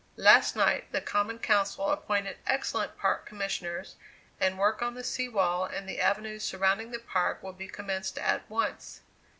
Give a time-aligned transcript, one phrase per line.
[0.17, 3.97] Last night the Common Council appointed excellent Park Commissioners,
[4.39, 8.17] and work on the sea wall and the avenues surrounding the Park will be commenced
[8.17, 9.01] at once.